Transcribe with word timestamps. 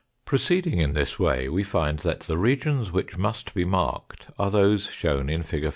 Proceeding 0.25 0.79
in 0.79 0.93
this 0.93 1.19
way, 1.19 1.47
we 1.47 1.63
find 1.63 1.99
that 1.99 2.21
the 2.21 2.35
regions 2.39 2.91
which 2.91 3.19
must 3.19 3.53
be 3.53 3.63
marked 3.65 4.29
are 4.39 4.49
those 4.49 4.87
shown 4.89 5.29
in 5.29 5.43
fig. 5.43 5.69